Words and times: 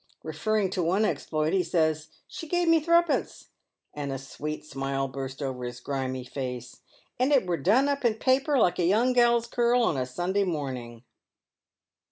Referring 0.23 0.71
to 0.71 0.81
one 0.81 1.05
exploit, 1.05 1.53
he 1.53 1.61
says," 1.61 2.07
She 2.35 2.47
gave 2.47 2.67
me 2.67 2.79
threepence;" 2.79 3.49
and 3.93 4.11
a 4.11 4.17
sweet 4.17 4.65
smile 4.65 5.07
burst 5.07 5.43
over 5.43 5.63
his 5.63 5.79
grimy 5.79 6.23
face;" 6.23 6.77
and 7.19 7.31
it 7.31 7.45
were 7.45 7.55
done 7.55 7.87
up 7.87 8.03
in 8.03 8.15
paper, 8.15 8.57
like 8.57 8.79
a 8.79 8.83
young 8.85 9.13
gal's 9.13 9.45
curl 9.45 9.83
on 9.83 9.97
a 9.97 10.07
Sunday 10.07 10.43
morning." 10.43 11.03